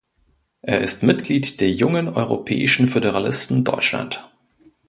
Er 0.63 0.81
ist 0.81 1.03
Mitglied 1.03 1.61
der 1.61 1.69
Jungen 1.69 2.09
Europäischen 2.09 2.87
Föderalisten 2.87 3.63
Deutschland. 3.63 4.27